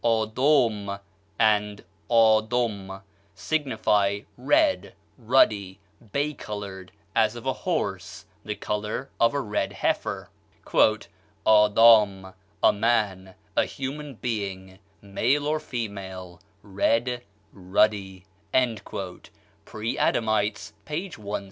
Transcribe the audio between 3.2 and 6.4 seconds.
signifies red, ruddy, bay